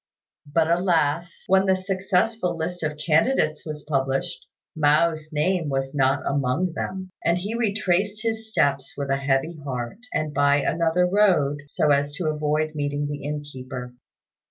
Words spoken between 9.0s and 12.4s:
a heavy heart, and by another road, so as to